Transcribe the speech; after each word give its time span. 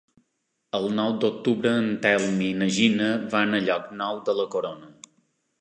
El 0.77 0.87
nou 0.99 1.13
d'octubre 1.23 1.73
en 1.83 1.91
Telm 2.07 2.41
i 2.47 2.49
na 2.63 2.71
Gina 2.79 3.13
van 3.37 3.55
a 3.59 3.63
Llocnou 3.67 4.23
de 4.31 4.37
la 4.41 4.51
Corona. 4.57 4.91